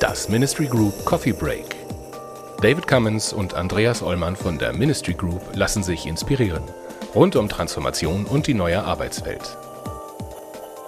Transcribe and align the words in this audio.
Das 0.00 0.28
Ministry 0.28 0.66
Group 0.66 1.04
Coffee 1.04 1.32
Break. 1.32 1.76
David 2.62 2.86
Cummins 2.86 3.32
und 3.32 3.54
Andreas 3.54 4.02
Ollmann 4.02 4.34
von 4.34 4.58
der 4.58 4.72
Ministry 4.72 5.14
Group 5.14 5.42
lassen 5.54 5.82
sich 5.82 6.06
inspirieren. 6.06 6.62
Rund 7.14 7.36
um 7.36 7.48
Transformation 7.48 8.24
und 8.24 8.46
die 8.46 8.54
neue 8.54 8.82
Arbeitswelt. 8.82 9.56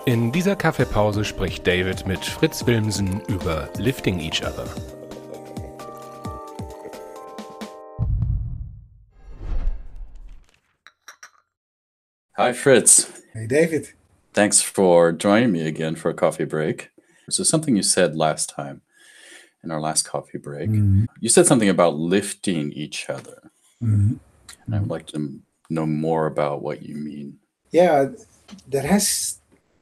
In 0.07 0.33
dieser 0.33 0.57
Kaffeepause 0.57 1.25
spricht 1.25 1.67
David 1.67 2.07
mit 2.07 2.25
Fritz 2.25 2.67
Wilmsen 2.67 3.21
über 3.29 3.69
Lifting 3.77 4.19
Each 4.19 4.43
Other. 4.43 4.65
Hi, 12.39 12.53
Fritz. 12.53 13.11
Hey, 13.35 13.49
David. 13.49 13.89
Thanks 14.33 14.63
for 14.63 15.11
joining 15.11 15.51
me 15.51 15.67
again 15.67 15.97
for 15.97 16.09
a 16.09 16.15
coffee 16.15 16.45
break. 16.45 16.91
So, 17.29 17.43
something 17.43 17.75
you 17.75 17.83
said 17.83 18.15
last 18.17 18.49
time 18.49 18.83
in 19.65 19.73
our 19.73 19.81
last 19.81 20.05
coffee 20.05 20.39
break, 20.39 20.71
Mhm. 20.71 21.09
you 21.19 21.31
said 21.31 21.47
something 21.47 21.69
about 21.69 21.97
lifting 21.99 22.71
each 22.71 23.11
other. 23.11 23.51
Mhm. 23.83 24.21
And 24.67 24.73
I 24.73 24.79
would 24.79 24.89
like 24.89 25.09
to 25.09 25.41
know 25.69 25.85
more 25.85 26.29
about 26.29 26.63
what 26.63 26.85
you 26.85 26.95
mean. 26.95 27.41
Yeah, 27.73 28.11
that 28.71 28.85
has 28.85 29.39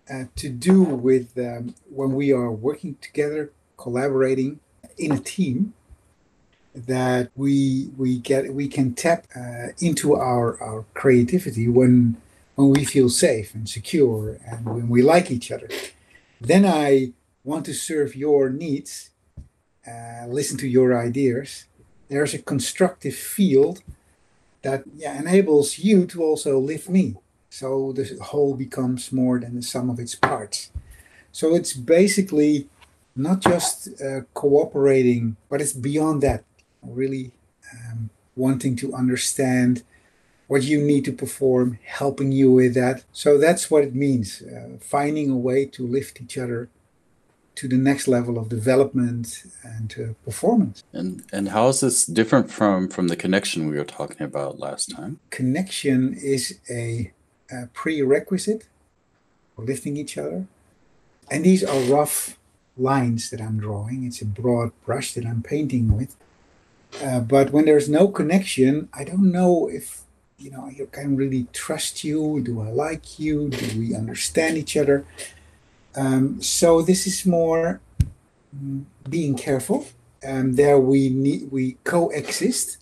uh, 0.08 0.24
to 0.36 0.48
do 0.48 0.82
with 0.82 1.36
um, 1.36 1.74
when 1.90 2.14
we 2.14 2.32
are 2.32 2.50
working 2.50 2.96
together, 3.02 3.50
collaborating 3.76 4.60
in 4.96 5.12
a 5.12 5.18
team. 5.18 5.74
That 6.74 7.30
we 7.36 7.90
we 7.98 8.18
get 8.18 8.54
we 8.54 8.66
can 8.68 8.94
tap 8.94 9.26
uh, 9.36 9.72
into 9.78 10.14
our 10.14 10.58
our 10.62 10.84
creativity 10.94 11.68
when 11.68 12.16
when 12.56 12.70
we 12.70 12.84
feel 12.84 13.08
safe 13.08 13.54
and 13.54 13.68
secure 13.68 14.38
and 14.46 14.66
when 14.66 14.88
we 14.88 15.02
like 15.02 15.30
each 15.30 15.52
other. 15.52 15.68
Then 16.40 16.66
I 16.66 17.12
want 17.44 17.64
to 17.66 17.74
serve 17.74 18.16
your 18.16 18.50
needs, 18.50 19.10
uh, 19.86 20.26
listen 20.26 20.58
to 20.58 20.68
your 20.68 20.98
ideas. 20.98 21.66
There's 22.08 22.34
a 22.34 22.42
constructive 22.42 23.14
field 23.14 23.82
that 24.62 24.82
yeah, 24.96 25.18
enables 25.18 25.78
you 25.78 26.06
to 26.06 26.22
also 26.22 26.58
lift 26.58 26.88
me. 26.88 27.16
So 27.50 27.92
the 27.92 28.18
whole 28.20 28.54
becomes 28.54 29.12
more 29.12 29.38
than 29.38 29.54
the 29.54 29.62
sum 29.62 29.88
of 29.90 30.00
its 30.00 30.14
parts. 30.14 30.70
So 31.30 31.54
it's 31.54 31.74
basically 31.74 32.68
not 33.14 33.40
just 33.40 33.88
uh, 34.00 34.22
cooperating, 34.34 35.36
but 35.48 35.60
it's 35.60 35.72
beyond 35.72 36.22
that. 36.22 36.44
Really 36.82 37.32
um, 37.72 38.10
wanting 38.34 38.76
to 38.76 38.94
understand 38.94 39.82
what 40.46 40.62
you 40.62 40.80
need 40.80 41.04
to 41.04 41.12
perform, 41.12 41.78
helping 41.84 42.32
you 42.32 42.52
with 42.52 42.74
that. 42.74 43.04
So 43.12 43.38
that's 43.38 43.70
what 43.70 43.82
it 43.82 43.94
means 43.94 44.42
uh, 44.42 44.78
finding 44.80 45.30
a 45.30 45.36
way 45.36 45.66
to 45.66 45.86
lift 45.86 46.20
each 46.20 46.38
other 46.38 46.68
to 47.56 47.66
the 47.66 47.76
next 47.76 48.06
level 48.06 48.38
of 48.38 48.48
development 48.48 49.44
and 49.62 49.94
uh, 49.98 50.12
performance. 50.24 50.84
And 50.92 51.24
and 51.32 51.48
how 51.48 51.68
is 51.68 51.80
this 51.80 52.06
different 52.06 52.50
from 52.50 52.88
from 52.88 53.08
the 53.08 53.16
connection 53.16 53.68
we 53.68 53.76
were 53.76 53.84
talking 53.84 54.22
about 54.22 54.58
last 54.58 54.94
time? 54.94 55.18
connection 55.30 56.14
is 56.14 56.58
a, 56.70 57.12
a 57.50 57.66
prerequisite 57.72 58.68
for 59.54 59.64
lifting 59.64 59.96
each 59.96 60.18
other. 60.18 60.46
And 61.30 61.44
these 61.44 61.64
are 61.64 61.80
rough 61.80 62.38
lines 62.76 63.30
that 63.30 63.40
I'm 63.40 63.58
drawing. 63.58 64.04
It's 64.04 64.22
a 64.22 64.26
broad 64.26 64.70
brush 64.84 65.14
that 65.14 65.26
I'm 65.26 65.42
painting 65.42 65.96
with. 65.96 66.14
Uh, 67.02 67.20
but 67.20 67.50
when 67.50 67.64
there's 67.64 67.88
no 67.88 68.08
connection, 68.08 68.88
I 68.92 69.02
don't 69.04 69.32
know 69.32 69.68
if 69.68 70.05
you 70.38 70.50
know 70.50 70.68
you 70.68 70.86
can 70.86 71.16
really 71.16 71.46
trust 71.52 72.04
you. 72.04 72.40
Do 72.42 72.60
I 72.60 72.70
like 72.70 73.18
you? 73.18 73.48
Do 73.48 73.78
we 73.78 73.94
understand 73.94 74.56
each 74.56 74.76
other? 74.76 75.04
Um, 75.94 76.42
so 76.42 76.82
this 76.82 77.06
is 77.06 77.24
more 77.24 77.80
mm, 78.54 78.84
being 79.08 79.34
careful. 79.36 79.86
Um, 80.26 80.56
there 80.56 80.78
we 80.78 81.08
need 81.08 81.50
we 81.50 81.76
coexist. 81.84 82.78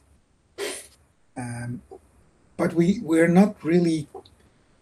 Um, 1.36 1.82
but 2.56 2.74
we 2.74 3.00
we're 3.02 3.28
not 3.28 3.62
really 3.62 4.06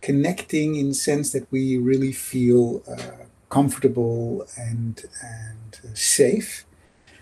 connecting 0.01 0.75
in 0.75 0.89
the 0.89 0.95
sense 0.95 1.33
that 1.33 1.51
we 1.51 1.79
really 1.79 2.13
feel 2.13 2.83
uh, 2.89 3.25
comfortable 3.49 4.47
and 4.57 5.05
and 5.23 5.81
uh, 5.85 5.95
safe 5.95 6.65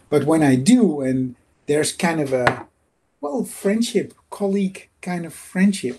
but 0.09 0.25
when 0.25 0.43
i 0.43 0.55
do 0.55 1.01
and 1.01 1.35
there's 1.67 1.93
kind 1.93 2.21
of 2.21 2.33
a 2.33 2.67
well 3.21 3.45
friendship 3.45 4.15
colleague 4.41 4.81
kind 5.09 5.25
of 5.27 5.35
friendship 5.35 5.99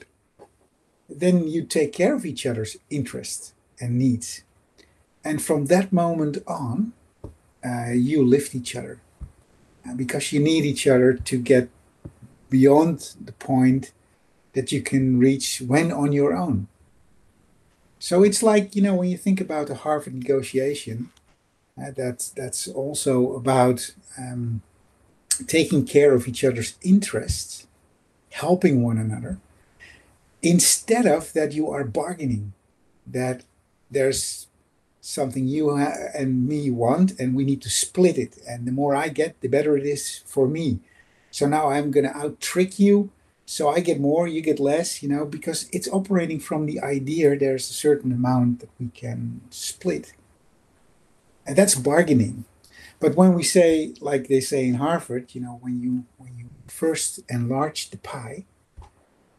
then 1.23 1.35
you 1.53 1.61
take 1.77 1.91
care 2.01 2.15
of 2.15 2.25
each 2.31 2.43
other's 2.49 2.73
interests 2.89 3.53
and 3.81 3.91
needs 4.05 4.43
and 5.23 5.41
from 5.47 5.65
that 5.65 5.87
moment 5.91 6.37
on 6.47 6.93
uh, 7.63 7.91
you 7.91 8.25
lift 8.25 8.55
each 8.55 8.75
other 8.75 8.99
uh, 9.87 9.93
because 9.93 10.31
you 10.31 10.39
need 10.39 10.65
each 10.65 10.87
other 10.87 11.13
to 11.13 11.37
get 11.37 11.69
beyond 12.49 13.15
the 13.23 13.31
point 13.33 13.91
that 14.53 14.71
you 14.71 14.81
can 14.81 15.17
reach 15.17 15.61
when 15.65 15.91
on 15.91 16.11
your 16.11 16.35
own. 16.35 16.67
So 17.99 18.23
it's 18.23 18.43
like 18.43 18.75
you 18.75 18.81
know 18.81 18.95
when 18.95 19.09
you 19.09 19.17
think 19.17 19.39
about 19.39 19.69
a 19.69 19.75
Harvard 19.75 20.15
negotiation, 20.15 21.11
uh, 21.81 21.91
that's 21.95 22.29
that's 22.29 22.67
also 22.67 23.33
about 23.33 23.93
um, 24.17 24.61
taking 25.47 25.85
care 25.85 26.13
of 26.13 26.27
each 26.27 26.43
other's 26.43 26.75
interests, 26.81 27.67
helping 28.31 28.83
one 28.83 28.97
another, 28.97 29.39
instead 30.41 31.05
of 31.05 31.33
that 31.33 31.51
you 31.53 31.69
are 31.69 31.83
bargaining, 31.83 32.53
that 33.05 33.43
there's 33.89 34.47
something 35.01 35.47
you 35.47 35.71
and 35.71 36.47
me 36.47 36.69
want 36.69 37.19
and 37.19 37.35
we 37.35 37.43
need 37.43 37.61
to 37.61 37.69
split 37.69 38.17
it, 38.17 38.37
and 38.47 38.65
the 38.65 38.71
more 38.71 38.95
I 38.95 39.09
get, 39.09 39.39
the 39.41 39.47
better 39.47 39.77
it 39.77 39.85
is 39.85 40.21
for 40.25 40.47
me. 40.47 40.79
So 41.31 41.47
now 41.47 41.69
I'm 41.69 41.91
going 41.91 42.05
to 42.05 42.17
out 42.17 42.39
trick 42.39 42.79
you 42.79 43.11
so 43.51 43.67
I 43.67 43.81
get 43.81 43.99
more, 43.99 44.29
you 44.29 44.39
get 44.39 44.61
less, 44.61 45.03
you 45.03 45.09
know, 45.09 45.25
because 45.25 45.67
it's 45.73 45.89
operating 45.89 46.39
from 46.39 46.67
the 46.67 46.79
idea 46.79 47.37
there's 47.37 47.69
a 47.69 47.73
certain 47.73 48.13
amount 48.13 48.61
that 48.61 48.69
we 48.79 48.87
can 48.93 49.41
split. 49.49 50.13
And 51.45 51.57
that's 51.57 51.75
bargaining. 51.75 52.45
But 53.01 53.15
when 53.15 53.33
we 53.33 53.43
say, 53.43 53.93
like 53.99 54.29
they 54.29 54.39
say 54.39 54.65
in 54.65 54.75
Harvard, 54.75 55.35
you 55.35 55.41
know, 55.41 55.59
when 55.61 55.81
you 55.81 56.05
when 56.17 56.37
you 56.37 56.45
first 56.71 57.19
enlarge 57.29 57.89
the 57.89 57.97
pie, 57.97 58.45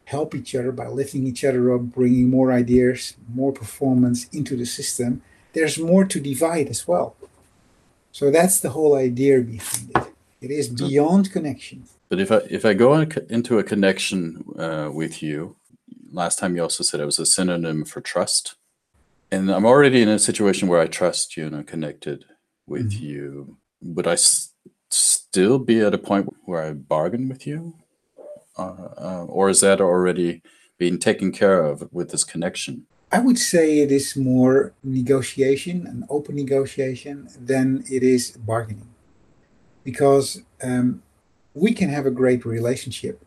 help 0.05 0.35
each 0.35 0.53
other 0.55 0.71
by 0.71 0.87
lifting 0.87 1.25
each 1.27 1.43
other 1.43 1.73
up, 1.73 1.81
bringing 1.81 2.29
more 2.29 2.51
ideas, 2.51 3.15
more 3.33 3.51
performance 3.51 4.27
into 4.31 4.55
the 4.55 4.65
system, 4.65 5.21
there's 5.53 5.77
more 5.79 6.05
to 6.05 6.19
divide 6.19 6.67
as 6.67 6.87
well. 6.87 7.15
So 8.11 8.29
that's 8.31 8.59
the 8.59 8.69
whole 8.69 8.95
idea 8.95 9.39
behind 9.41 9.91
it. 9.95 10.07
It 10.41 10.51
is 10.51 10.67
beyond 10.69 11.31
connection. 11.31 11.83
But 12.09 12.19
if 12.19 12.31
I 12.31 12.41
if 12.57 12.63
I 12.65 12.73
go 12.75 12.93
in- 12.99 13.27
into 13.29 13.57
a 13.59 13.63
connection 13.63 14.17
uh, 14.65 14.89
with 14.93 15.23
you, 15.23 15.55
last 16.11 16.37
time 16.39 16.55
you 16.55 16.61
also 16.61 16.83
said 16.83 16.99
it 16.99 17.05
was 17.13 17.19
a 17.19 17.25
synonym 17.25 17.85
for 17.85 18.01
trust, 18.01 18.55
and 19.31 19.49
I'm 19.49 19.65
already 19.65 20.01
in 20.01 20.09
a 20.09 20.19
situation 20.19 20.67
where 20.67 20.81
I 20.83 20.87
trust 20.87 21.35
you 21.37 21.47
and 21.47 21.55
I'm 21.55 21.63
connected 21.63 22.25
with 22.67 22.91
Mhm. 22.91 23.01
you. 23.01 23.57
Would 23.95 24.07
I 24.07 24.13
s- 24.13 24.52
still 25.33 25.57
be 25.57 25.79
at 25.79 25.95
a 25.95 25.97
point 25.97 26.31
where 26.45 26.61
I 26.61 26.73
bargain 26.73 27.27
with 27.27 27.47
you, 27.47 27.73
uh, 28.55 28.89
uh, 29.07 29.25
or 29.27 29.49
is 29.49 29.61
that 29.61 29.81
already 29.81 30.43
being 30.77 30.99
taken 30.99 31.31
care 31.31 31.65
of 31.65 31.91
with 31.91 32.11
this 32.11 32.23
connection? 32.23 32.85
I 33.11 33.17
would 33.17 33.39
say 33.39 33.79
it 33.79 33.91
is 33.91 34.15
more 34.15 34.73
negotiation, 34.83 35.87
an 35.87 36.05
open 36.07 36.35
negotiation, 36.35 37.27
than 37.39 37.83
it 37.89 38.03
is 38.03 38.37
bargaining. 38.37 38.89
Because 39.83 40.43
um, 40.61 41.01
we 41.55 41.73
can 41.73 41.89
have 41.89 42.05
a 42.05 42.11
great 42.11 42.45
relationship 42.45 43.19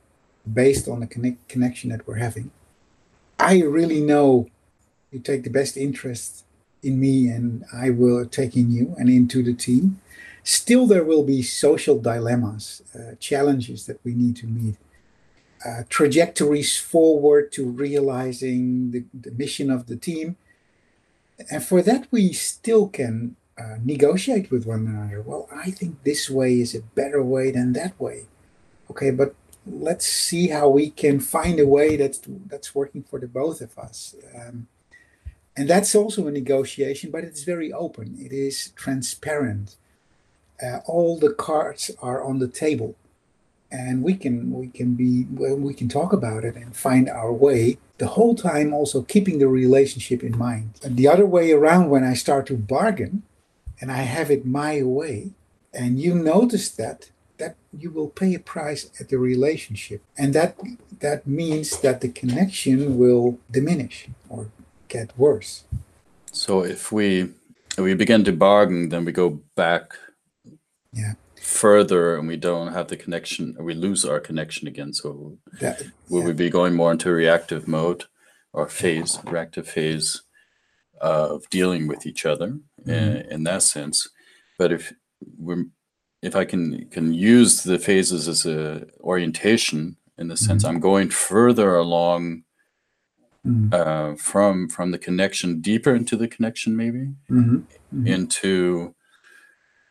based 0.62 0.87
on 0.87 1.00
the 1.00 1.09
connect- 1.09 1.49
connection 1.49 1.91
that 1.91 2.06
we're 2.06 2.22
having. 2.28 2.53
I 3.41 3.63
really 3.63 4.01
know 4.01 4.48
you 5.10 5.19
take 5.19 5.42
the 5.42 5.51
best 5.51 5.77
interest 5.77 6.45
in 6.84 7.01
me, 7.01 7.27
and 7.27 7.65
I 7.75 7.91
will 7.91 8.27
take 8.27 8.57
in 8.57 8.71
you 8.71 8.95
and 8.97 9.09
into 9.09 9.42
the 9.42 9.54
team. 9.54 10.01
Still, 10.48 10.87
there 10.87 11.03
will 11.03 11.25
be 11.25 11.43
social 11.43 11.98
dilemmas, 11.98 12.81
uh, 12.95 13.16
challenges 13.19 13.87
that 13.87 13.98
we 14.04 14.15
need 14.15 14.37
to 14.37 14.47
meet 14.47 14.77
uh, 15.66 15.83
trajectories 15.89 16.78
forward 16.78 17.51
to 17.51 17.69
realizing 17.69 18.93
the, 18.93 19.04
the 19.13 19.33
mission 19.33 19.72
of 19.72 19.87
the 19.87 19.97
team. 19.97 20.37
And 21.51 21.65
for 21.65 21.83
that, 21.83 22.07
we 22.13 22.33
still 22.33 22.87
can 22.87 23.34
uh, 23.59 23.78
negotiate 23.83 24.53
with 24.53 24.66
one 24.66 24.87
another. 24.87 25.21
Well, 25.21 25.48
I 25.53 25.72
think 25.72 26.04
this 26.04 26.31
way 26.31 26.60
is 26.60 26.77
a 26.77 26.83
better 26.95 27.25
way 27.25 27.51
than 27.51 27.72
that 27.72 27.98
way. 27.98 28.27
Okay, 28.89 29.10
but 29.10 29.34
let's 29.66 30.07
see 30.07 30.47
how 30.47 30.69
we 30.69 30.91
can 30.91 31.19
find 31.19 31.59
a 31.59 31.66
way 31.66 31.97
that's 31.97 32.21
that's 32.47 32.72
working 32.72 33.03
for 33.03 33.19
the 33.19 33.27
both 33.27 33.60
of 33.60 33.77
us. 33.77 34.15
Um, 34.33 34.69
and 35.57 35.69
that's 35.69 35.97
also 35.97 36.28
a 36.28 36.31
negotiation, 36.31 37.10
but 37.10 37.25
it's 37.25 37.43
very 37.43 37.72
open. 37.72 38.16
It 38.16 38.31
is 38.31 38.71
transparent. 38.77 39.77
Uh, 40.63 40.79
all 40.87 41.19
the 41.19 41.33
cards 41.33 41.91
are 42.01 42.23
on 42.23 42.39
the 42.39 42.49
table 42.49 42.95
and 43.71 44.03
we 44.03 44.15
can 44.15 44.53
we 44.53 44.69
can 44.69 44.95
be 44.95 45.25
we 45.25 45.75
can 45.75 45.89
talk 45.89 46.13
about 46.13 46.45
it 46.45 46.57
and 46.57 46.75
find 46.77 47.09
our 47.09 47.33
way 47.33 47.79
the 47.99 48.07
whole 48.07 48.35
time 48.35 48.73
also 48.73 49.03
keeping 49.03 49.39
the 49.39 49.49
relationship 49.49 50.23
in 50.23 50.37
mind. 50.39 50.71
And 50.83 50.97
the 50.97 51.09
other 51.09 51.27
way 51.27 51.53
around 51.53 51.91
when 51.91 52.05
i 52.05 52.15
start 52.15 52.47
to 52.47 52.55
bargain 52.57 53.23
and 53.81 53.91
i 53.91 54.03
have 54.17 54.31
it 54.31 54.47
my 54.47 54.83
way 54.83 55.33
and 55.75 56.01
you 56.01 56.15
notice 56.15 56.71
that 56.71 57.11
that 57.39 57.57
you 57.79 57.91
will 57.91 58.09
pay 58.09 58.35
a 58.35 58.39
price 58.39 58.91
at 59.01 59.09
the 59.09 59.19
relationship. 59.19 60.03
And 60.17 60.35
that 60.35 60.57
that 61.01 61.27
means 61.27 61.81
that 61.81 62.01
the 62.01 62.09
connection 62.09 62.99
will 62.99 63.39
diminish 63.51 64.09
or 64.29 64.49
get 64.89 65.17
worse. 65.19 65.65
So 66.33 66.65
if 66.65 66.93
we 66.93 67.33
if 67.77 67.85
we 67.85 67.95
begin 67.95 68.25
to 68.25 68.33
bargain, 68.33 68.89
then 68.89 69.05
we 69.05 69.13
go 69.13 69.41
back 69.55 69.99
yeah 70.97 71.13
further 71.47 72.16
and 72.16 72.27
we 72.27 72.37
don't 72.37 72.72
have 72.72 72.89
the 72.89 72.97
connection, 72.97 73.57
we 73.60 73.72
lose 73.72 74.04
our 74.04 74.19
connection 74.19 74.66
again. 74.66 74.93
So 74.93 75.39
that 75.60 75.81
will 76.09 76.21
yeah, 76.21 76.27
we 76.27 76.33
be 76.33 76.51
going 76.51 76.75
more 76.75 76.91
into 76.91 77.10
reactive 77.13 77.69
mode 77.69 78.04
or 78.53 78.69
phase, 78.69 79.19
reactive 79.25 79.69
phase 79.69 80.22
of 81.01 81.48
dealing 81.51 81.87
with 81.87 82.04
each 82.04 82.27
other 82.27 82.59
in, 82.84 83.16
in 83.31 83.45
that 83.45 83.63
sense? 83.63 84.09
But 84.59 84.72
if 84.72 84.93
we're 85.39 85.66
if 86.21 86.34
I 86.34 86.45
can 86.45 86.89
can 86.89 87.15
use 87.15 87.63
the 87.63 87.78
phases 87.78 88.27
as 88.27 88.45
a 88.45 88.87
orientation 89.01 89.97
in 90.19 90.28
the 90.28 90.37
sense 90.37 90.65
I'm 90.65 90.81
going 90.81 91.10
further 91.10 91.77
along 91.77 92.43
mhm, 93.47 93.72
uh, 93.72 94.16
from 94.16 94.69
from 94.69 94.91
the 94.91 94.98
connection 94.98 95.60
deeper 95.60 95.95
into 95.95 96.16
the 96.16 96.27
connection 96.27 96.75
maybe 96.75 97.15
mhm, 97.31 97.65
mhm. 97.95 98.09
into 98.09 98.96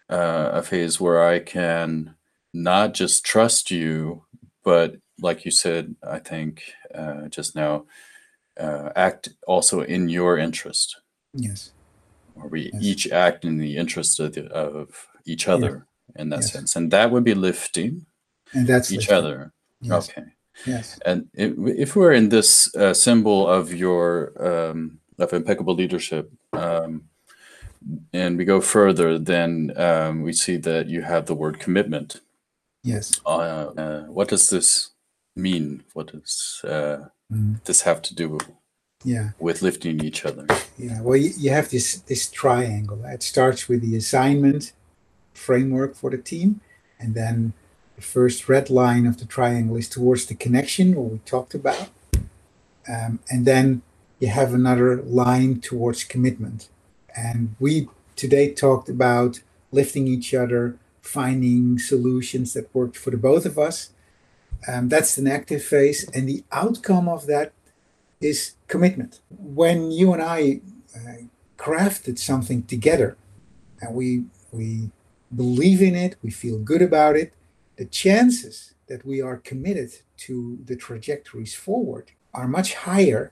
uh, 0.10 0.50
a 0.54 0.62
phase 0.64 1.00
where 1.00 1.24
I 1.24 1.40
can 1.40 2.16
not 2.54 2.94
just 2.94 3.26
trust 3.26 3.72
you, 3.72 4.24
but 4.64 4.96
like 5.20 5.46
you 5.46 5.52
said, 5.52 5.96
I 6.04 6.20
think 6.20 6.64
uh, 6.94 7.28
just 7.30 7.56
now, 7.56 7.86
uh, 8.60 8.90
act 8.96 9.30
also 9.48 9.82
in 9.82 10.08
your 10.10 10.38
interest, 10.38 11.02
yes 11.34 11.72
or 12.36 12.48
we 12.50 12.72
Yes. 12.74 12.84
each 12.84 13.12
act 13.12 13.46
in 13.46 13.58
the 13.58 13.78
interest 13.78 14.20
of, 14.20 14.34
the, 14.34 14.48
of 14.52 15.08
each 15.26 15.48
other 15.48 15.88
in 16.16 16.30
that 16.30 16.42
Yes. 16.42 16.54
sense, 16.54 16.76
and 16.76 16.92
that 16.92 17.12
would 17.12 17.24
be 17.24 17.34
lifting 17.34 18.06
and 18.54 18.68
that's 18.68 18.92
each 18.92 19.10
lifting. 19.10 19.16
other. 19.18 19.54
yes 19.82 20.10
Okay. 20.10 20.24
yes 20.66 21.00
And 21.06 21.28
if, 21.34 21.54
if 21.78 21.96
we're 21.96 22.14
in 22.14 22.30
this 22.30 22.74
uh, 22.76 22.94
symbol 22.94 23.48
of 23.48 23.74
your 23.74 24.32
um, 24.40 25.00
of 25.20 25.34
impeccable 25.34 25.76
leadership, 25.76 26.32
um, 26.54 27.04
and 28.14 28.38
we 28.38 28.46
go 28.46 28.62
further, 28.62 29.20
then 29.20 29.72
um, 29.78 30.22
we 30.24 30.34
see 30.34 30.58
that 30.58 30.88
you 30.88 31.02
have 31.04 31.26
the 31.26 31.36
word 31.36 31.60
commitment. 31.60 32.22
yes 32.84 33.20
Uh, 33.26 33.72
uh, 33.84 34.02
what 34.18 34.30
does 34.30 34.50
this 34.50 34.92
mean? 35.36 35.84
What 35.94 36.08
does 36.14 36.62
uh, 36.64 36.98
Mhm. 37.32 37.64
this 37.66 37.82
have 37.84 38.02
to 38.02 38.16
do 38.16 38.30
with? 38.30 38.48
yeah 39.04 39.30
with 39.40 39.62
lifting 39.62 40.04
each 40.04 40.26
other? 40.26 40.46
Yeah, 40.78 41.02
well, 41.02 41.18
you, 41.18 41.32
you 41.38 41.52
have 41.52 41.70
this 41.70 41.88
this 42.12 42.30
triangle. 42.32 43.00
It 43.06 43.24
starts 43.24 43.68
with 43.70 43.82
the 43.82 43.96
assignment 43.98 44.74
framework 45.34 45.96
for 45.96 46.10
the 46.12 46.18
team, 46.18 46.62
and 47.00 47.14
then 47.14 47.54
the 47.96 48.02
first 48.02 48.50
red 48.50 48.70
line 48.70 49.06
of 49.10 49.16
the 49.18 49.26
triangle 49.26 49.78
is 49.78 49.90
towards 49.90 50.26
the 50.26 50.36
connection, 50.36 50.96
what 50.96 51.12
we 51.12 51.20
talked 51.20 51.54
about, 51.56 51.90
um, 52.88 53.20
and 53.32 53.46
then 53.46 53.82
you 54.20 54.30
have 54.30 54.54
another 54.54 55.02
line 55.04 55.60
towards 55.62 56.04
commitment. 56.04 56.70
And 57.16 57.56
we 57.60 57.88
today 58.16 58.54
talked 58.54 58.90
about 58.90 59.42
lifting 59.72 60.08
each 60.08 60.34
other, 60.34 60.78
finding 61.02 61.80
solutions 61.80 62.54
that 62.54 62.74
worked 62.74 62.98
for 62.98 63.12
the 63.12 63.18
both 63.18 63.46
of 63.46 63.58
us. 63.58 63.92
Um, 64.68 64.90
that's 64.90 65.18
an 65.18 65.28
active 65.28 65.64
phase, 65.64 66.10
and 66.10 66.28
the 66.28 66.44
outcome 66.52 67.08
of 67.08 67.28
that 67.28 67.54
is 68.22 68.56
commitment. 68.68 69.20
When 69.30 69.92
you 69.92 70.14
and 70.14 70.22
I 70.22 70.62
uh, 70.96 71.26
crafted 71.58 72.18
something 72.18 72.64
together, 72.64 73.18
and 73.82 73.94
we 73.94 74.26
we 74.52 74.92
believe 75.36 75.82
in 75.82 75.96
it, 75.96 76.16
we 76.24 76.32
feel 76.32 76.58
good 76.58 76.82
about 76.82 77.16
it, 77.16 77.34
the 77.76 77.86
chances 77.86 78.74
that 78.88 79.06
we 79.06 79.22
are 79.22 79.38
committed 79.38 79.92
to 80.18 80.58
the 80.66 80.76
trajectories 80.76 81.54
forward 81.54 82.12
are 82.34 82.48
much 82.48 82.76
higher 82.76 83.32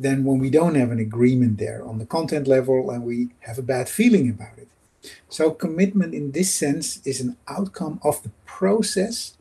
than 0.00 0.24
when 0.24 0.38
we 0.38 0.48
don't 0.48 0.76
have 0.76 0.90
an 0.90 0.98
agreement 0.98 1.58
there 1.58 1.84
on 1.84 1.98
the 1.98 2.06
content 2.06 2.48
level 2.48 2.90
and 2.90 3.04
we 3.04 3.28
have 3.40 3.58
a 3.58 3.62
bad 3.62 3.86
feeling 3.86 4.30
about 4.30 4.56
it. 4.56 4.68
So 5.28 5.50
commitment 5.50 6.14
in 6.14 6.32
this 6.32 6.52
sense 6.52 7.06
is 7.06 7.20
an 7.20 7.36
outcome 7.46 8.00
of 8.02 8.22
the 8.22 8.30
process. 8.46 9.36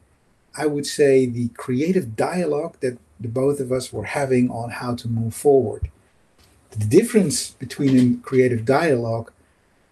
I 0.57 0.65
would 0.65 0.85
say 0.85 1.25
the 1.25 1.47
creative 1.49 2.17
dialogue 2.17 2.75
that 2.81 2.97
the 3.19 3.29
both 3.29 3.61
of 3.61 3.71
us 3.71 3.93
were 3.93 4.03
having 4.03 4.51
on 4.51 4.69
how 4.69 4.95
to 4.95 5.07
move 5.07 5.33
forward. 5.33 5.89
The 6.71 6.85
difference 6.85 7.51
between 7.51 7.97
a 7.97 8.17
creative 8.21 8.65
dialogue 8.65 9.31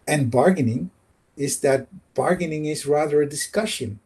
and 0.05 0.29
bargaining 0.29 0.91
is 1.37 1.61
that 1.61 1.87
bargaining 2.13 2.65
is 2.65 2.85
rather 2.85 3.21
a 3.21 3.29
discussion. 3.29 3.99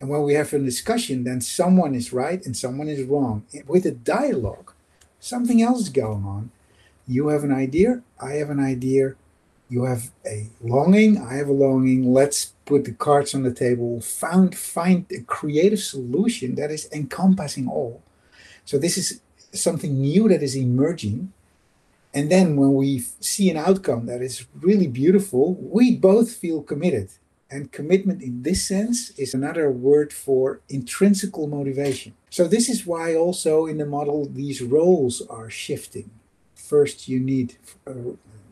And 0.00 0.08
when 0.08 0.22
we 0.22 0.34
have 0.34 0.52
a 0.52 0.58
discussion, 0.60 1.24
then 1.24 1.40
someone 1.40 1.94
is 1.94 2.12
right 2.12 2.44
and 2.46 2.56
someone 2.56 2.88
is 2.88 3.02
wrong. 3.02 3.44
With 3.66 3.84
a 3.86 3.90
dialogue, 3.90 4.72
something 5.20 5.62
else 5.62 5.80
is 5.82 5.88
going 5.90 6.24
on. 6.24 6.50
You 7.06 7.28
have 7.28 7.44
an 7.44 7.52
idea, 7.52 8.02
I 8.20 8.32
have 8.34 8.50
an 8.50 8.60
idea, 8.60 9.14
you 9.68 9.84
have 9.84 10.10
a 10.26 10.48
longing, 10.60 11.18
I 11.18 11.34
have 11.34 11.48
a 11.48 11.52
longing. 11.52 12.12
Let's 12.12 12.54
put 12.66 12.84
the 12.84 12.92
cards 12.92 13.34
on 13.34 13.44
the 13.44 13.54
table, 13.54 14.00
found, 14.00 14.56
find 14.56 15.06
a 15.12 15.20
creative 15.20 15.80
solution 15.80 16.56
that 16.56 16.70
is 16.70 16.88
encompassing 16.92 17.68
all. 17.68 18.02
So 18.64 18.78
this 18.78 18.98
is 18.98 19.20
something 19.52 20.00
new 20.00 20.28
that 20.28 20.42
is 20.42 20.56
emerging. 20.56 21.32
And 22.12 22.30
then 22.30 22.56
when 22.56 22.74
we 22.74 22.98
see 23.20 23.50
an 23.50 23.56
outcome 23.56 24.06
that 24.06 24.20
is 24.20 24.46
really 24.60 24.88
beautiful, 24.88 25.54
we 25.54 25.96
both 25.96 26.32
feel 26.32 26.62
committed. 26.62 27.10
And 27.50 27.72
commitment 27.72 28.22
in 28.22 28.42
this 28.42 28.64
sense 28.66 29.10
is 29.10 29.34
another 29.34 29.70
word 29.70 30.12
for 30.12 30.60
intrinsical 30.68 31.48
motivation. 31.48 32.14
So 32.30 32.46
this 32.46 32.68
is 32.68 32.86
why 32.86 33.14
also 33.16 33.66
in 33.66 33.78
the 33.78 33.86
model 33.86 34.26
these 34.26 34.62
roles 34.62 35.20
are 35.22 35.50
shifting. 35.50 36.10
First, 36.54 37.08
you 37.08 37.18
need 37.18 37.56
a 37.86 37.94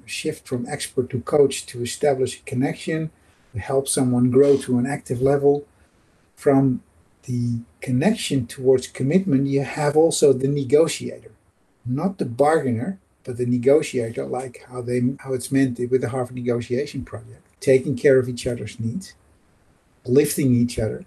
shift 0.04 0.48
from 0.48 0.66
expert 0.66 1.10
to 1.10 1.20
coach 1.20 1.64
to 1.66 1.82
establish 1.82 2.40
a 2.40 2.42
connection, 2.42 3.10
to 3.52 3.60
help 3.60 3.86
someone 3.86 4.30
grow 4.30 4.56
to 4.56 4.78
an 4.78 4.86
active 4.86 5.22
level. 5.22 5.66
From 6.34 6.82
the 7.22 7.60
connection 7.80 8.46
towards 8.46 8.88
commitment, 8.88 9.46
you 9.46 9.62
have 9.62 9.96
also 9.96 10.32
the 10.32 10.48
negotiator, 10.48 11.32
not 11.86 12.18
the 12.18 12.24
bargainer, 12.24 12.98
but 13.22 13.36
the 13.36 13.46
negotiator, 13.46 14.24
like 14.24 14.64
how 14.68 14.80
they 14.80 15.02
how 15.20 15.34
it's 15.34 15.52
meant 15.52 15.78
with 15.90 16.00
the 16.00 16.08
Harvard 16.08 16.36
Negotiation 16.36 17.04
Project, 17.04 17.46
taking 17.60 17.96
care 17.96 18.18
of 18.18 18.28
each 18.28 18.46
other's 18.46 18.78
needs, 18.78 19.14
lifting 20.04 20.54
each 20.54 20.78
other, 20.78 21.04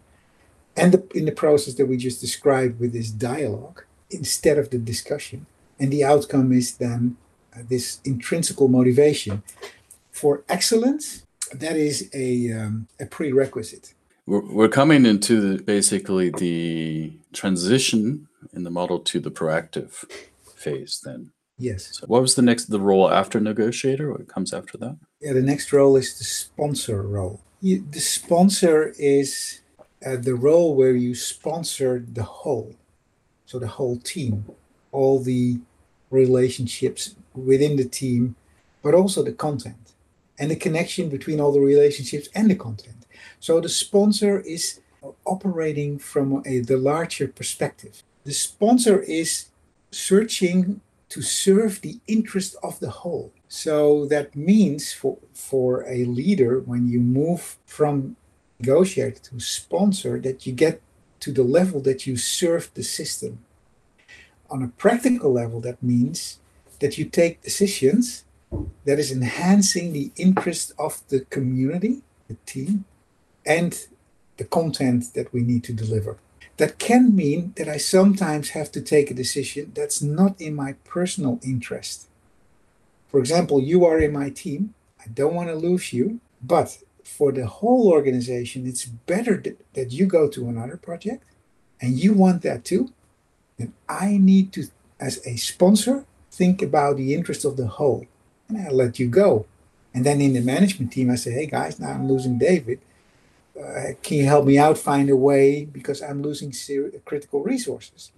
and 0.76 0.94
the, 0.94 1.18
in 1.18 1.26
the 1.26 1.32
process 1.32 1.74
that 1.76 1.88
we 1.88 1.98
just 1.98 2.22
described 2.22 2.80
with 2.80 2.94
this 2.94 3.12
dialogue 3.12 3.84
instead 4.10 4.58
of 4.58 4.70
the 4.70 4.78
discussion, 4.78 5.46
and 5.80 5.92
the 5.92 6.04
outcome 6.04 6.52
is 6.52 6.78
then 6.78 7.18
uh, 7.56 7.60
this 7.68 8.00
intrinsical 8.06 8.68
motivation 8.68 9.44
for 10.12 10.44
excellence. 10.48 11.26
That 11.54 11.76
is 11.76 12.10
a 12.14 12.52
um, 12.54 12.88
a 13.00 13.06
prerequisite. 13.06 13.94
We're, 14.26 14.46
we're 14.54 14.70
coming 14.70 15.06
into 15.06 15.42
the, 15.42 15.64
basically 15.64 16.30
the 16.30 17.14
transition 17.34 18.28
in 18.54 18.64
the 18.64 18.70
model 18.70 19.00
to 19.00 19.20
the 19.20 19.32
proactive 19.32 20.06
phase. 20.56 21.02
Then, 21.04 21.32
Yes. 21.62 22.00
so 22.00 22.08
what 22.08 22.22
was 22.22 22.34
the 22.36 22.42
next 22.42 22.66
the 22.66 22.80
role 22.80 23.12
after 23.12 23.40
negotiator? 23.40 24.12
What 24.12 24.28
comes 24.28 24.52
after 24.54 24.78
that? 24.80 24.98
Yeah, 25.22 25.34
the 25.34 25.44
next 25.44 25.72
role 25.72 25.96
is 25.96 26.18
the 26.18 26.24
sponsor 26.24 27.04
role. 27.04 27.40
You, 27.62 27.86
the 27.88 28.00
sponsor 28.00 28.94
is 28.98 29.62
uh, 30.04 30.16
the 30.16 30.34
role 30.34 30.76
where 30.76 30.96
you 30.96 31.14
sponsor 31.14 32.04
the 32.12 32.24
whole, 32.24 32.76
so 33.46 33.60
the 33.60 33.68
whole 33.68 33.98
team, 33.98 34.46
all 34.92 35.20
the 35.20 35.60
relationships 36.10 37.16
within 37.36 37.76
the 37.76 37.86
team, 37.86 38.36
but 38.82 38.96
also 38.96 39.24
the 39.24 39.32
content 39.32 39.94
and 40.40 40.50
the 40.50 40.56
connection 40.56 41.10
between 41.10 41.40
all 41.40 41.52
the 41.52 41.60
relationships 41.60 42.28
and 42.34 42.50
the 42.50 42.56
content. 42.56 43.06
So 43.40 43.62
the 43.62 43.70
sponsor 43.70 44.40
is 44.40 44.80
operating 45.26 46.00
from 46.00 46.42
a, 46.46 46.60
the 46.60 46.78
larger 46.78 47.28
perspective. 47.28 48.02
The 48.24 48.34
sponsor 48.34 49.02
is 49.02 49.50
searching 49.92 50.82
to 51.12 51.22
serve 51.22 51.82
the 51.82 52.00
interest 52.08 52.56
of 52.64 52.80
the 52.80 52.90
whole. 52.90 53.34
So 53.50 54.06
that 54.06 54.34
means 54.34 54.94
for, 54.94 55.18
for 55.34 55.84
a 55.86 56.06
leader, 56.06 56.62
when 56.62 56.88
you 56.88 57.02
move 57.02 57.58
from 57.66 58.16
negotiator 58.60 59.20
to 59.20 59.40
sponsor, 59.42 60.20
that 60.22 60.48
you 60.48 60.54
get 60.54 60.82
to 61.20 61.34
the 61.34 61.44
level 61.44 61.82
that 61.82 62.08
you 62.08 62.16
serve 62.16 62.74
the 62.76 62.84
system. 62.84 63.40
On 64.50 64.64
a 64.64 64.70
practical 64.70 65.34
level, 65.34 65.60
that 65.62 65.84
means 65.84 66.40
that 66.80 66.98
you 66.98 67.06
take 67.06 67.42
decisions 67.42 68.24
that 68.86 68.98
is 68.98 69.12
enhancing 69.12 69.92
the 69.92 70.12
interest 70.16 70.72
of 70.80 71.02
the 71.10 71.22
community, 71.26 72.04
the 72.30 72.38
team, 72.46 72.86
and 73.46 73.88
the 74.38 74.46
content 74.46 75.14
that 75.14 75.34
we 75.34 75.42
need 75.42 75.64
to 75.66 75.74
deliver. 75.74 76.18
That 76.58 76.78
can 76.78 77.16
mean 77.16 77.54
that 77.56 77.68
I 77.68 77.78
sometimes 77.78 78.50
have 78.50 78.72
to 78.74 78.82
take 78.82 79.10
a 79.10 79.16
decision 79.16 79.72
that's 79.74 80.02
not 80.02 80.40
in 80.40 80.54
my 80.54 80.74
personal 80.84 81.40
interest. 81.44 82.08
For 83.10 83.20
example, 83.20 83.60
you 83.60 83.84
are 83.86 84.00
in 84.00 84.14
my 84.14 84.30
team. 84.30 84.74
I 85.00 85.08
don't 85.08 85.34
want 85.34 85.50
to 85.50 85.56
lose 85.56 85.92
you, 85.92 86.20
but 86.42 86.78
for 87.04 87.32
the 87.32 87.48
whole 87.48 87.90
organization, 87.90 88.68
it's 88.68 88.86
better 88.86 89.38
that, 89.38 89.60
that 89.74 89.92
you 89.92 90.06
go 90.06 90.30
to 90.30 90.48
another 90.48 90.78
project 90.78 91.24
and 91.82 92.00
you 92.00 92.14
want 92.14 92.42
that 92.44 92.64
too. 92.64 92.94
Then 93.58 93.74
I 93.90 94.18
need 94.18 94.54
to, 94.54 94.68
as 95.00 95.26
a 95.26 95.36
sponsor, 95.36 96.06
think 96.32 96.62
about 96.62 96.98
the 96.98 97.14
interest 97.14 97.44
of 97.44 97.58
the 97.58 97.68
whole. 97.68 98.06
And 98.48 98.58
I 98.58 98.70
let 98.70 99.00
you 99.00 99.08
go. 99.08 99.46
And 99.94 100.06
then 100.06 100.22
in 100.22 100.34
the 100.34 100.42
management 100.42 100.92
team, 100.94 101.10
I 101.10 101.16
say, 101.16 101.32
hey 101.32 101.48
guys, 101.48 101.80
now 101.80 101.90
I'm 101.90 102.08
losing 102.08 102.38
David. 102.38 102.80
Uh, 103.62 103.94
can 104.02 104.18
you 104.18 104.26
help 104.26 104.46
me 104.46 104.58
out 104.58 104.78
find 104.78 105.10
a 105.10 105.16
way 105.16 105.66
because 105.66 106.02
I'm 106.02 106.22
losing 106.22 106.52
ser- 106.52 106.92
critical 107.06 107.44
resources? 107.44 108.12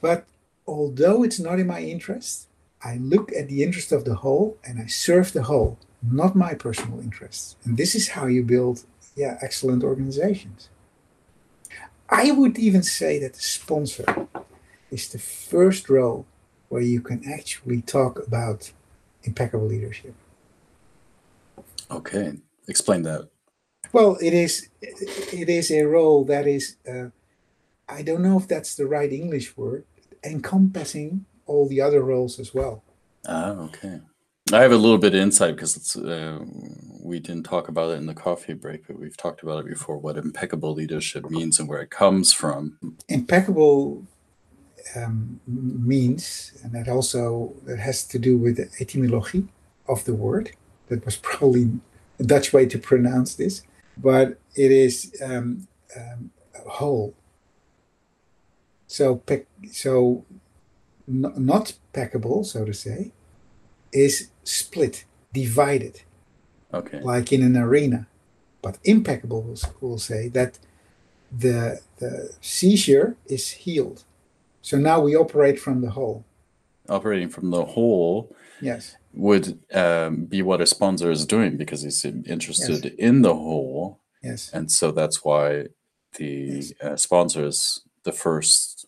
But 0.00 0.26
although 0.66 1.22
it's 1.22 1.40
not 1.40 1.58
in 1.58 1.66
my 1.66 1.80
interest, 1.80 2.48
I 2.84 2.96
look 2.96 3.32
at 3.32 3.48
the 3.48 3.62
interest 3.62 3.92
of 3.92 4.04
the 4.04 4.16
whole 4.16 4.58
and 4.64 4.78
I 4.78 4.86
serve 4.86 5.32
the 5.32 5.44
whole, 5.44 5.78
not 6.02 6.34
my 6.34 6.54
personal 6.54 7.00
interests. 7.00 7.56
And 7.64 7.76
this 7.76 7.94
is 7.94 8.08
how 8.08 8.26
you 8.26 8.42
build 8.42 8.84
yeah, 9.16 9.38
excellent 9.40 9.84
organizations. 9.84 10.68
I 12.08 12.30
would 12.30 12.58
even 12.58 12.82
say 12.82 13.18
that 13.20 13.34
the 13.34 13.40
sponsor 13.40 14.28
is 14.90 15.08
the 15.08 15.18
first 15.18 15.88
role 15.88 16.26
where 16.68 16.82
you 16.82 17.00
can 17.00 17.22
actually 17.30 17.82
talk 17.82 18.26
about 18.26 18.72
impeccable 19.24 19.66
leadership. 19.66 20.14
Okay, 21.90 22.38
explain 22.68 23.02
that. 23.02 23.31
Well, 23.92 24.16
it 24.20 24.32
is 24.32 24.68
it 24.80 25.48
is 25.48 25.70
a 25.70 25.84
role 25.84 26.24
that 26.24 26.46
is 26.46 26.76
uh, 26.88 27.08
I 27.88 28.02
don't 28.02 28.22
know 28.22 28.38
if 28.38 28.48
that's 28.48 28.74
the 28.74 28.86
right 28.86 29.12
English 29.12 29.56
word, 29.56 29.84
encompassing 30.24 31.26
all 31.46 31.68
the 31.68 31.80
other 31.80 32.02
roles 32.02 32.40
as 32.40 32.54
well. 32.54 32.82
Ah, 33.26 33.50
okay. 33.50 34.00
I 34.52 34.60
have 34.60 34.72
a 34.72 34.76
little 34.76 34.98
bit 34.98 35.14
of 35.14 35.20
insight 35.20 35.54
because 35.54 35.76
it's, 35.76 35.96
uh, 35.96 36.40
we 37.02 37.20
didn't 37.20 37.44
talk 37.44 37.68
about 37.68 37.90
it 37.90 37.94
in 37.94 38.06
the 38.06 38.14
coffee 38.14 38.54
break, 38.54 38.86
but 38.86 38.98
we've 38.98 39.16
talked 39.16 39.42
about 39.42 39.60
it 39.60 39.68
before. 39.68 39.96
What 39.98 40.16
impeccable 40.16 40.74
leadership 40.74 41.30
means 41.30 41.58
and 41.58 41.68
where 41.68 41.80
it 41.80 41.90
comes 41.90 42.32
from. 42.32 42.78
Impeccable 43.08 44.04
um, 44.96 45.40
means, 45.46 46.52
and 46.62 46.72
that 46.72 46.88
also 46.88 47.54
that 47.66 47.78
has 47.78 48.04
to 48.04 48.18
do 48.18 48.36
with 48.36 48.56
the 48.56 48.68
etymology 48.80 49.46
of 49.88 50.04
the 50.04 50.14
word. 50.14 50.52
That 50.88 51.04
was 51.04 51.16
probably 51.16 51.70
a 52.18 52.24
Dutch 52.24 52.52
way 52.52 52.66
to 52.66 52.78
pronounce 52.78 53.34
this, 53.36 53.62
but 53.96 54.38
it 54.54 54.70
is 54.70 55.14
um, 55.22 55.66
um, 55.96 56.30
whole. 56.66 57.14
So, 58.86 59.16
pe- 59.16 59.46
so 59.70 60.24
n- 61.08 61.32
not 61.36 61.74
peccable, 61.92 62.44
so 62.44 62.64
to 62.64 62.72
say, 62.74 63.12
is 63.92 64.28
split, 64.44 65.04
divided, 65.32 66.02
Okay. 66.72 67.00
like 67.00 67.32
in 67.32 67.42
an 67.42 67.56
arena. 67.56 68.06
But 68.62 68.78
impeccable 68.84 69.42
will, 69.42 69.58
will 69.80 69.98
say 69.98 70.28
that 70.28 70.58
the 71.36 71.80
the 71.98 72.30
seizure 72.40 73.16
is 73.26 73.50
healed. 73.50 74.04
So 74.60 74.76
now 74.76 75.00
we 75.00 75.16
operate 75.16 75.58
from 75.58 75.80
the 75.80 75.90
whole. 75.90 76.24
Operating 76.88 77.28
from 77.28 77.50
the 77.50 77.64
whole 77.64 78.34
Yes. 78.60 78.96
Would 79.12 79.58
um, 79.74 80.24
be 80.24 80.42
what 80.42 80.60
a 80.60 80.66
sponsor 80.66 81.10
is 81.10 81.26
doing 81.26 81.56
because 81.56 81.82
he's 81.82 82.04
interested 82.04 82.86
in 82.98 83.22
the 83.22 83.34
whole. 83.34 84.00
Yes. 84.22 84.50
And 84.52 84.70
so 84.70 84.90
that's 84.90 85.24
why 85.24 85.68
the 86.16 86.26
Yes. 86.26 86.72
uh, 86.80 86.96
sponsor 86.96 87.46
is 87.46 87.82
the 88.04 88.12
first 88.12 88.86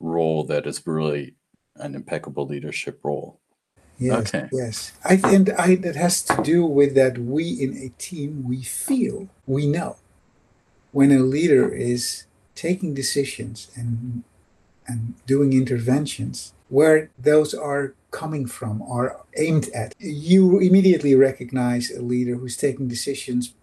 role 0.00 0.44
that 0.44 0.66
is 0.66 0.86
really 0.86 1.34
an 1.76 1.94
impeccable 1.94 2.46
leadership 2.46 3.00
role. 3.02 3.40
Yes. 3.98 4.34
Okay. 4.34 4.48
Yes. 4.52 4.92
I 5.04 5.14
and 5.24 5.50
I 5.50 5.74
that 5.76 5.96
has 5.96 6.22
to 6.22 6.40
do 6.42 6.64
with 6.64 6.94
that 6.94 7.18
we 7.18 7.50
in 7.50 7.76
a 7.76 7.88
team 7.98 8.44
we 8.46 8.62
feel 8.62 9.28
we 9.46 9.66
know 9.66 9.96
when 10.92 11.10
a 11.10 11.18
leader 11.18 11.68
is 11.68 12.24
taking 12.54 12.94
decisions 12.94 13.68
and 13.74 14.22
and 14.86 15.14
doing 15.26 15.52
interventions 15.52 16.52
where 16.68 17.10
those 17.18 17.52
are 17.54 17.94
coming 18.10 18.46
from 18.46 18.82
are 18.82 19.20
aimed 19.36 19.68
at. 19.74 19.94
You 19.98 20.58
immediately 20.58 21.14
recognize 21.14 21.90
a 21.90 22.02
leader 22.02 22.34
who's 22.34 22.56
taking 22.56 22.88
decisions 22.88 23.54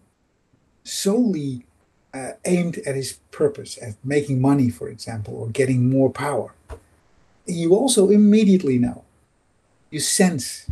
solely 0.84 1.66
uh, 2.14 2.32
aimed 2.46 2.78
at 2.80 2.96
his 2.96 3.20
purpose 3.32 3.78
at 3.82 3.96
making 4.04 4.40
money 4.40 4.70
for 4.70 4.88
example 4.88 5.36
or 5.36 5.50
getting 5.50 5.90
more 5.90 6.10
power. 6.10 6.54
You 7.46 7.76
also 7.76 8.10
immediately 8.10 8.78
know 8.78 9.04
you 9.92 10.00
sense 10.00 10.70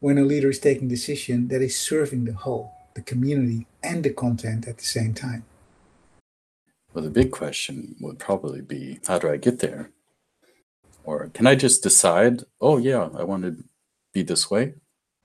when 0.00 0.18
a 0.18 0.22
leader 0.22 0.50
is 0.50 0.58
taking 0.58 0.88
decision 0.88 1.48
that 1.48 1.62
is 1.62 1.78
serving 1.78 2.24
the 2.24 2.34
whole 2.34 2.72
the 2.94 3.02
community 3.02 3.66
and 3.82 4.04
the 4.04 4.10
content 4.10 4.68
at 4.68 4.78
the 4.78 4.84
same 4.84 5.12
time. 5.12 5.44
Well, 6.92 7.02
the 7.02 7.10
big 7.10 7.32
question 7.32 7.96
would 8.00 8.18
probably 8.18 8.60
be 8.60 9.00
how 9.06 9.18
do 9.18 9.28
I 9.28 9.36
get 9.36 9.58
there? 9.58 9.90
Or 11.04 11.28
can 11.34 11.46
I 11.46 11.54
just 11.54 11.82
decide, 11.82 12.44
oh, 12.60 12.78
yeah, 12.78 13.08
I 13.14 13.24
want 13.24 13.42
to 13.44 13.56
be 14.12 14.22
this 14.22 14.50
way? 14.50 14.74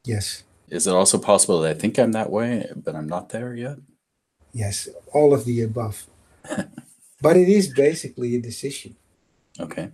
yes 0.05 0.43
Is 0.69 0.87
it 0.87 0.93
also 0.93 1.17
possible 1.17 1.61
that 1.61 1.71
I 1.75 1.79
think 1.79 1.97
I'm 1.97 2.11
that 2.13 2.29
way, 2.31 2.69
but 2.75 2.95
I'm 2.95 3.07
not 3.07 3.29
there 3.29 3.53
yet? 3.55 3.77
yes 4.51 4.89
all 5.13 5.31
of 5.33 5.45
the 5.45 5.61
above 5.61 6.07
but 7.21 7.37
it 7.37 7.47
is 7.47 7.67
basically 7.71 8.35
a 8.35 8.41
decision 8.41 8.95
Okay. 9.59 9.91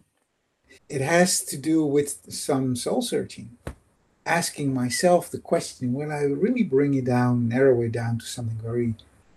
it 0.88 1.02
has 1.02 1.44
to 1.44 1.58
do 1.58 1.84
with 1.84 2.32
some 2.32 2.76
soul 2.78 3.02
searching 3.02 3.58
asking 4.26 4.74
myself 4.74 5.30
the 5.30 5.40
question 5.52 5.92
when 5.92 6.10
i 6.10 6.22
really 6.24 6.64
bring 6.64 6.94
it 6.94 7.04
down 7.04 7.50
narrow 7.50 7.82
it 7.82 7.92
down 7.92 8.18
to 8.18 8.26
something 8.26 8.58
very 8.64 8.94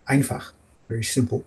einfach 0.08 0.52
very 0.88 1.02
simple 1.02 1.42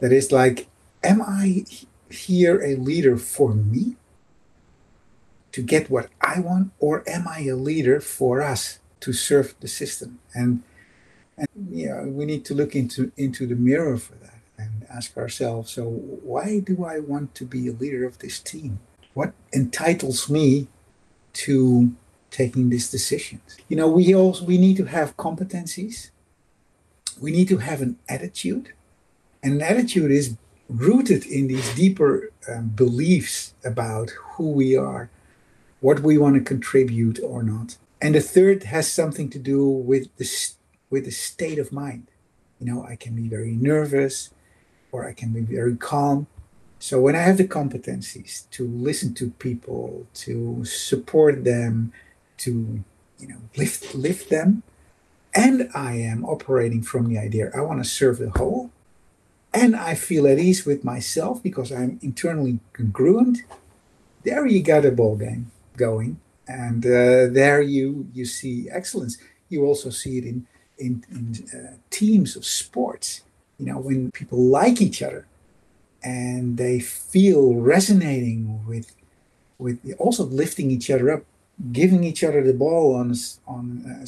that 0.00 0.10
is 0.10 0.32
like 0.32 0.66
am 1.04 1.22
i 1.22 1.64
here 2.10 2.62
a 2.62 2.76
leader 2.76 3.16
for 3.16 3.54
me 3.54 3.96
to 5.52 5.62
get 5.62 5.90
what 5.90 6.08
i 6.20 6.38
want 6.38 6.70
or 6.78 7.02
am 7.08 7.26
i 7.26 7.40
a 7.40 7.56
leader 7.56 8.00
for 8.00 8.42
us 8.42 8.78
to 9.00 9.12
serve 9.12 9.54
the 9.60 9.68
system? 9.68 10.18
And 10.34 10.62
and 11.38 11.48
yeah 11.70 12.02
we 12.04 12.24
need 12.24 12.44
to 12.46 12.54
look 12.54 12.74
into 12.74 13.12
into 13.16 13.46
the 13.46 13.54
mirror 13.54 13.98
for 13.98 14.14
that 14.16 14.40
and 14.58 14.86
ask 14.90 15.16
ourselves 15.16 15.70
so 15.70 15.84
why 15.84 16.60
do 16.60 16.84
i 16.84 16.98
want 16.98 17.34
to 17.34 17.44
be 17.44 17.68
a 17.68 17.72
leader 17.72 18.04
of 18.04 18.18
this 18.18 18.38
team? 18.40 18.80
What 19.14 19.32
entitles 19.52 20.28
me 20.28 20.68
to 21.44 21.92
taking 22.30 22.70
these 22.70 22.90
decisions? 22.90 23.56
You 23.68 23.76
know 23.76 23.88
we 23.88 24.14
also 24.14 24.44
we 24.44 24.58
need 24.58 24.76
to 24.78 24.86
have 24.86 25.16
competencies. 25.16 26.10
We 27.20 27.30
need 27.30 27.48
to 27.48 27.58
have 27.58 27.80
an 27.80 27.98
attitude. 28.08 28.74
And 29.42 29.54
an 29.54 29.62
attitude 29.62 30.10
is 30.10 30.36
rooted 30.68 31.24
in 31.26 31.48
these 31.48 31.74
deeper 31.74 32.30
um, 32.48 32.68
beliefs 32.68 33.54
about 33.64 34.10
who 34.10 34.50
we 34.50 34.76
are 34.76 35.10
what 35.80 36.00
we 36.00 36.18
want 36.18 36.34
to 36.34 36.40
contribute 36.40 37.20
or 37.22 37.42
not. 37.42 37.76
And 38.00 38.14
the 38.14 38.20
third 38.20 38.64
has 38.64 38.90
something 38.90 39.28
to 39.30 39.38
do 39.38 39.66
with 39.68 40.08
the 40.16 40.28
with 40.90 41.04
the 41.04 41.10
state 41.10 41.58
of 41.58 41.72
mind. 41.72 42.08
You 42.58 42.66
know 42.66 42.86
i 42.88 42.96
can 42.96 43.14
be 43.14 43.28
very 43.28 43.52
nervous 43.52 44.30
or 44.92 45.06
i 45.08 45.12
can 45.12 45.32
be 45.32 45.42
very 45.42 45.76
calm. 45.76 46.26
So 46.78 47.00
when 47.00 47.16
I 47.16 47.20
have 47.20 47.38
the 47.38 47.48
competencies 47.48 48.50
to 48.50 48.66
listen 48.66 49.14
to 49.14 49.30
people, 49.30 50.06
to 50.14 50.64
support 50.64 51.44
them, 51.44 51.92
to 52.38 52.84
you 53.18 53.28
know 53.28 53.40
lift 53.56 53.94
lift 53.94 54.28
them, 54.28 54.62
and 55.34 55.70
I 55.74 55.94
am 55.94 56.24
operating 56.24 56.82
from 56.82 57.08
the 57.08 57.18
idea 57.18 57.50
I 57.54 57.60
want 57.62 57.82
to 57.82 57.88
serve 57.88 58.18
the 58.18 58.30
whole, 58.30 58.70
and 59.56 59.74
I 59.74 59.94
feel 59.94 60.26
at 60.26 60.38
ease 60.38 60.66
with 60.66 60.84
myself 60.84 61.42
because 61.42 61.72
I'm 61.72 61.98
internally 62.02 62.58
congruent, 62.74 63.38
there 64.22 64.46
you 64.46 64.62
got 64.62 64.84
a 64.84 64.90
ball 64.90 65.16
game 65.16 65.50
going, 65.76 66.20
and 66.46 66.84
uh, 66.84 67.32
there 67.40 67.62
you 67.62 68.06
you 68.12 68.24
see 68.26 68.68
excellence. 68.70 69.16
You 69.48 69.64
also 69.64 69.90
see 69.90 70.18
it 70.18 70.24
in 70.24 70.46
in, 70.78 71.04
in 71.10 71.24
uh, 71.58 71.76
teams 71.90 72.36
of 72.36 72.44
sports. 72.44 73.22
You 73.58 73.66
know 73.66 73.78
when 73.78 74.10
people 74.10 74.38
like 74.38 74.82
each 74.82 75.00
other 75.02 75.26
and 76.02 76.58
they 76.58 76.78
feel 76.78 77.54
resonating 77.54 78.64
with 78.68 78.94
with 79.58 79.78
also 79.98 80.24
lifting 80.24 80.70
each 80.70 80.90
other 80.90 81.10
up 81.14 81.22
giving 81.72 82.04
each 82.04 82.22
other 82.22 82.42
the 82.42 82.52
ball 82.52 82.94
on 82.94 83.14
on 83.46 83.64
uh, 83.90 84.06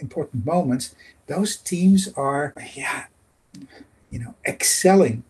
important 0.00 0.46
moments 0.46 0.94
those 1.26 1.56
teams 1.56 2.08
are 2.16 2.54
yeah 2.76 3.06
you 4.10 4.18
know 4.18 4.34
excelling 4.46 5.22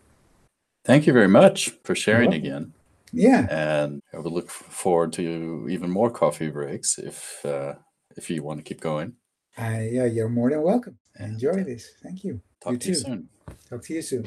Thank 0.84 1.06
you 1.06 1.12
very 1.12 1.28
much 1.28 1.70
for 1.84 1.94
sharing 1.94 2.30
welcome. 2.30 2.46
again. 2.46 2.72
yeah 3.12 3.46
And 3.50 4.00
I 4.14 4.18
would 4.18 4.32
look 4.32 4.50
forward 4.50 5.12
to 5.14 5.66
even 5.68 5.90
more 5.90 6.10
coffee 6.10 6.50
breaks 6.50 6.98
if 6.98 7.44
uh, 7.44 7.74
if 8.16 8.30
you 8.30 8.42
want 8.42 8.58
to 8.58 8.64
keep 8.64 8.80
going. 8.80 9.12
Uh, 9.58 9.80
yeah, 9.90 10.06
you're 10.06 10.30
more 10.30 10.50
than 10.50 10.62
welcome. 10.62 10.96
Enjoy 11.20 11.62
this. 11.64 11.90
Thank 12.02 12.24
you. 12.24 12.40
Talk 12.62 12.72
You 12.72 12.78
to 12.78 12.88
you 12.88 12.94
soon. 12.94 13.28
Talk 13.68 13.82
to 13.86 13.94
you 13.94 14.02
soon. 14.02 14.24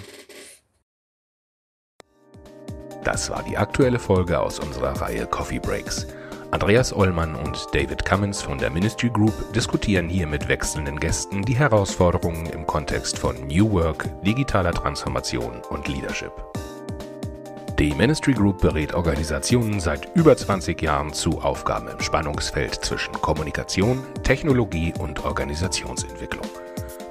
Das 3.03 3.29
war 3.29 3.43
die 3.43 3.57
aktuelle 3.57 3.97
Folge 3.99 4.39
aus 4.39 4.59
unserer 4.59 4.91
Reihe 5.01 5.25
Coffee 5.25 5.59
Breaks. 5.59 6.05
Andreas 6.51 6.93
Ollmann 6.93 7.33
und 7.33 7.67
David 7.73 8.03
Cummins 8.03 8.41
von 8.41 8.57
der 8.57 8.69
Ministry 8.69 9.09
Group 9.09 9.53
diskutieren 9.53 10.09
hier 10.09 10.27
mit 10.27 10.49
wechselnden 10.49 10.99
Gästen 10.99 11.43
die 11.43 11.55
Herausforderungen 11.55 12.45
im 12.47 12.67
Kontext 12.67 13.17
von 13.17 13.35
New 13.47 13.71
Work, 13.71 14.09
digitaler 14.21 14.73
Transformation 14.73 15.61
und 15.69 15.87
Leadership. 15.87 16.33
Die 17.79 17.93
Ministry 17.95 18.33
Group 18.33 18.59
berät 18.59 18.93
Organisationen 18.93 19.79
seit 19.79 20.13
über 20.13 20.35
20 20.35 20.81
Jahren 20.81 21.13
zu 21.13 21.41
Aufgaben 21.41 21.87
im 21.87 22.01
Spannungsfeld 22.01 22.75
zwischen 22.75 23.13
Kommunikation, 23.13 24.03
Technologie 24.23 24.93
und 24.99 25.23
Organisationsentwicklung. 25.23 26.45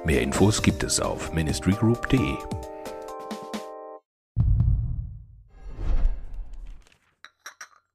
Mehr 0.05 0.21
Infos 0.21 0.61
gibt 0.61 0.83
es 0.83 0.99
auf 0.99 1.33
ministrygroup.de. 1.33 2.60